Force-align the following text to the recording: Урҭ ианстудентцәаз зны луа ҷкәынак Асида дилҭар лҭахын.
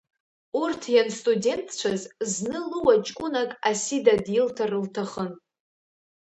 Урҭ 0.61 0.81
ианстудентцәаз 0.95 2.01
зны 2.31 2.59
луа 2.69 2.95
ҷкәынак 3.05 3.51
Асида 3.69 4.15
дилҭар 4.25 4.71
лҭахын. 4.83 5.29